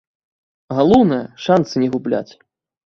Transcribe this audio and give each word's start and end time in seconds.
Галоўнае, 0.79 1.21
шанцы 1.47 1.73
не 1.87 1.95
губляць. 1.95 2.29